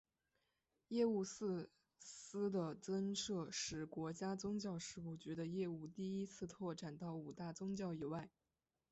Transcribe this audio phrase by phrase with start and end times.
[0.87, 1.69] 业务四
[1.99, 8.27] 司的增设使国家宗教事务局的业务第一次拓展到五大宗教以外。